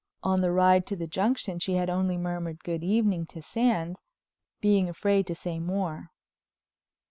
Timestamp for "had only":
1.75-2.17